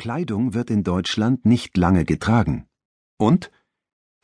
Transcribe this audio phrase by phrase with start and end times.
[0.00, 2.66] Kleidung wird in Deutschland nicht lange getragen.
[3.18, 3.50] Und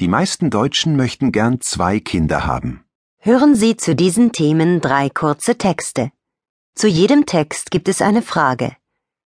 [0.00, 2.86] die meisten Deutschen möchten gern zwei Kinder haben.
[3.18, 6.12] Hören Sie zu diesen Themen drei kurze Texte.
[6.74, 8.74] Zu jedem Text gibt es eine Frage.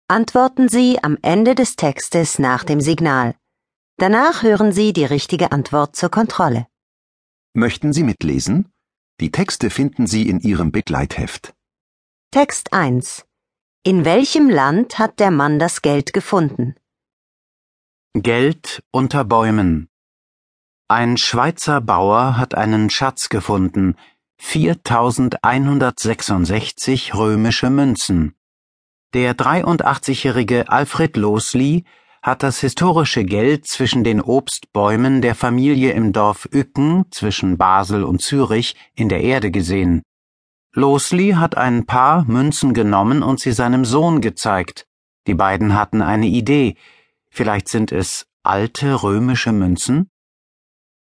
[0.08, 3.36] Antworten Sie am Ende des Textes nach dem Signal.
[3.98, 6.66] Danach hören Sie die richtige Antwort zur Kontrolle.
[7.54, 8.72] Möchten Sie mitlesen?
[9.20, 11.54] Die Texte finden Sie in Ihrem Begleitheft.
[12.32, 13.26] Text 1
[13.84, 16.76] In welchem Land hat der Mann das Geld gefunden?
[18.14, 19.90] Geld unter Bäumen.
[20.88, 23.96] Ein Schweizer Bauer hat einen Schatz gefunden,
[24.38, 28.36] 4166 römische Münzen.
[29.16, 31.84] Der 83-jährige Alfred Losli
[32.22, 38.22] hat das historische Geld zwischen den Obstbäumen der Familie im Dorf Ücken zwischen Basel und
[38.22, 40.04] Zürich in der Erde gesehen.
[40.74, 44.88] Losli hat ein paar Münzen genommen und sie seinem Sohn gezeigt.
[45.28, 46.76] Die beiden hatten eine Idee.
[47.30, 50.10] Vielleicht sind es alte römische Münzen?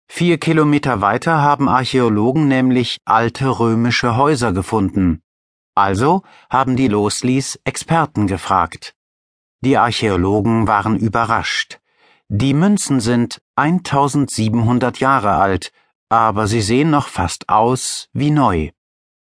[0.09, 5.21] Vier Kilometer weiter haben Archäologen nämlich alte römische Häuser gefunden.
[5.73, 8.93] Also haben die Loslis Experten gefragt.
[9.61, 11.79] Die Archäologen waren überrascht.
[12.27, 15.71] Die Münzen sind 1700 Jahre alt,
[16.09, 18.71] aber sie sehen noch fast aus wie neu.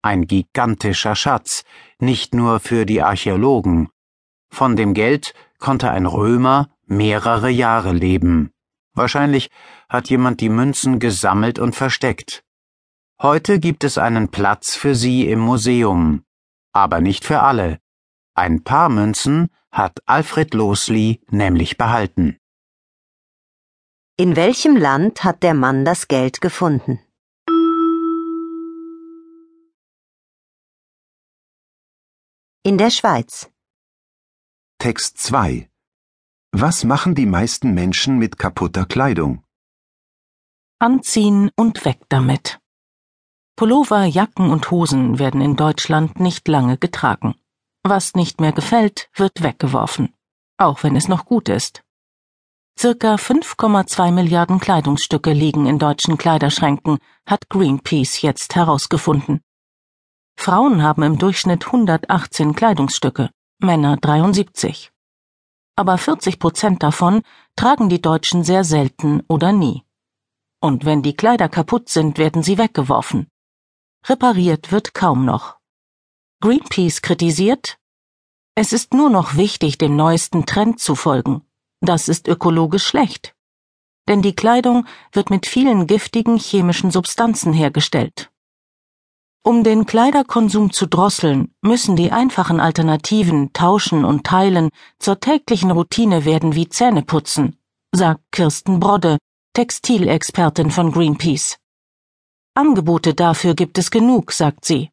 [0.03, 1.65] Ein gigantischer Schatz,
[1.98, 3.89] nicht nur für die Archäologen.
[4.51, 8.51] Von dem Geld konnte ein Römer mehrere Jahre leben.
[8.95, 9.51] Wahrscheinlich
[9.89, 12.43] hat jemand die Münzen gesammelt und versteckt.
[13.21, 16.25] Heute gibt es einen Platz für sie im Museum.
[16.73, 17.78] Aber nicht für alle.
[18.34, 22.39] Ein paar Münzen hat Alfred Losli nämlich behalten.
[24.17, 27.01] In welchem Land hat der Mann das Geld gefunden?
[32.71, 33.51] In der Schweiz.
[34.79, 35.69] Text 2
[36.53, 39.43] Was machen die meisten Menschen mit kaputter Kleidung?
[40.79, 42.61] Anziehen und weg damit.
[43.56, 47.34] Pullover, Jacken und Hosen werden in Deutschland nicht lange getragen.
[47.83, 50.15] Was nicht mehr gefällt, wird weggeworfen,
[50.56, 51.83] auch wenn es noch gut ist.
[52.78, 59.41] Circa 5,2 Milliarden Kleidungsstücke liegen in deutschen Kleiderschränken, hat Greenpeace jetzt herausgefunden.
[60.41, 63.28] Frauen haben im Durchschnitt 118 Kleidungsstücke,
[63.59, 64.91] Männer 73.
[65.77, 67.21] Aber 40 Prozent davon
[67.56, 69.84] tragen die Deutschen sehr selten oder nie.
[70.59, 73.29] Und wenn die Kleider kaputt sind, werden sie weggeworfen.
[74.06, 75.59] Repariert wird kaum noch.
[76.41, 77.77] Greenpeace kritisiert,
[78.55, 81.43] es ist nur noch wichtig, dem neuesten Trend zu folgen.
[81.83, 83.34] Das ist ökologisch schlecht.
[84.09, 88.30] Denn die Kleidung wird mit vielen giftigen chemischen Substanzen hergestellt.
[89.43, 94.69] Um den Kleiderkonsum zu drosseln, müssen die einfachen Alternativen Tauschen und Teilen
[94.99, 97.56] zur täglichen Routine werden wie Zähneputzen,
[97.91, 99.17] sagt Kirsten Brodde,
[99.55, 101.56] Textilexpertin von Greenpeace.
[102.55, 104.91] Angebote dafür gibt es genug, sagt sie.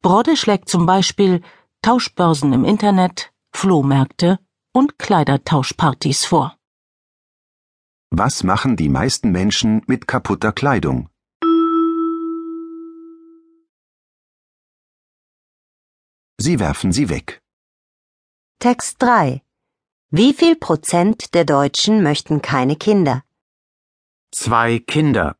[0.00, 1.42] Brodde schlägt zum Beispiel
[1.82, 4.38] Tauschbörsen im Internet, Flohmärkte
[4.72, 6.56] und Kleidertauschpartys vor.
[8.10, 11.09] Was machen die meisten Menschen mit kaputter Kleidung?
[16.42, 17.42] Sie werfen sie weg.
[18.60, 19.42] Text 3
[20.10, 23.24] Wie viel Prozent der Deutschen möchten keine Kinder?
[24.32, 25.36] Zwei Kinder.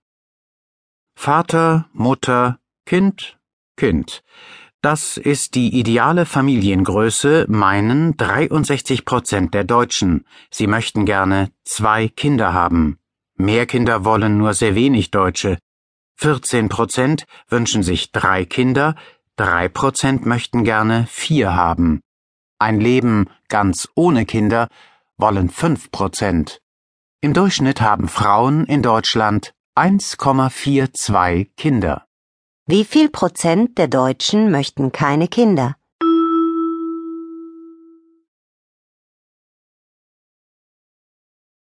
[1.15, 3.39] Vater, Mutter, Kind,
[3.79, 4.23] Kind.
[4.83, 10.27] Das ist die ideale Familiengröße, meinen 63 Prozent der Deutschen.
[10.51, 12.99] Sie möchten gerne zwei Kinder haben.
[13.37, 15.57] Mehr Kinder wollen nur sehr wenig Deutsche.
[16.17, 18.97] 14 Prozent wünschen sich drei Kinder,
[19.41, 22.03] Drei Prozent möchten gerne vier haben.
[22.59, 24.69] Ein Leben ganz ohne Kinder
[25.17, 26.61] wollen fünf Prozent.
[27.23, 32.05] Im Durchschnitt haben Frauen in Deutschland 1,42 Kinder.
[32.67, 35.75] Wie viel Prozent der Deutschen möchten keine Kinder?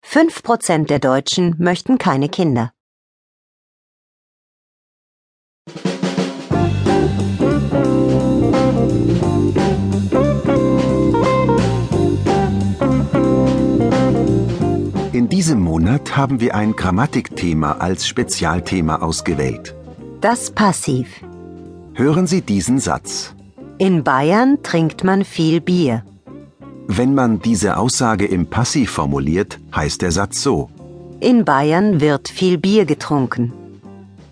[0.01, 2.73] Fünf Prozent der Deutschen möchten keine Kinder.
[15.37, 19.75] Diesem Monat haben wir ein Grammatikthema als Spezialthema ausgewählt.
[20.23, 21.09] Das Passiv.
[21.93, 23.35] Hören Sie diesen Satz.
[23.77, 26.03] In Bayern trinkt man viel Bier.
[26.87, 30.71] Wenn man diese Aussage im Passiv formuliert, heißt der Satz so.
[31.21, 33.53] In Bayern wird viel Bier getrunken.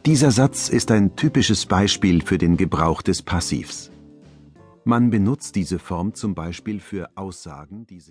[0.06, 3.90] Dieser Satz ist ein typisches Beispiel für den Gebrauch des Passivs.
[4.86, 8.02] Man benutzt diese Form zum Beispiel für Aussagen, die sich